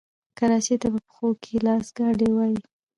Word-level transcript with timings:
کراچۍ 0.37 0.75
ته 0.81 0.87
په 0.93 0.99
پښتو 1.07 1.27
کې 1.43 1.53
لاسګاډی 1.65 2.29
وايي. 2.33 2.57